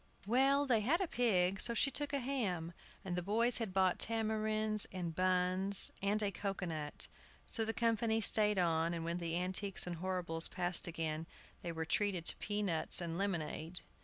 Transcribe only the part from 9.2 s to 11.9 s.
Antiques and Horribles passed again they were